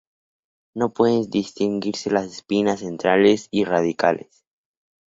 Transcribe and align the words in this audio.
No 0.73 0.89
pueden 0.93 1.29
distinguirse 1.29 2.09
las 2.09 2.25
espinas 2.25 2.79
centrales 2.79 3.47
y 3.51 3.65
radiales. 3.65 4.43